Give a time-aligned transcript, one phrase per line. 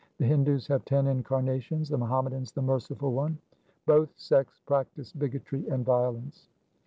[0.17, 3.37] The Hindus have ten incarnations, the Muhammadans the Merciful One.
[3.85, 6.47] Both sects practise bigotry and violence.